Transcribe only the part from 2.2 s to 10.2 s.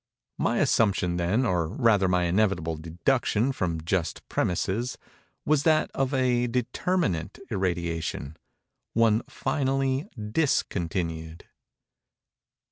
inevitable deduction from just premises—was that of a determinate irradiation—one finally